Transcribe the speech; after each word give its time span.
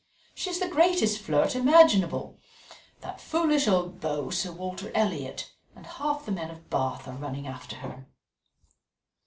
She 0.33 0.49
is 0.49 0.57
the 0.59 0.67
greatest 0.67 1.19
flirt 1.21 1.55
imaginable: 1.55 2.39
that 3.01 3.21
foolish 3.21 3.67
old 3.67 3.99
beau, 4.01 4.31
Sir 4.31 4.51
Walter 4.51 4.91
Elliot, 4.95 5.51
and 5.75 5.85
half 5.85 6.25
the 6.25 6.31
men 6.31 6.49
of 6.49 6.71
Bath 6.71 7.07
are 7.07 7.11
running 7.13 7.45
after 7.45 7.75
her." 7.75 8.07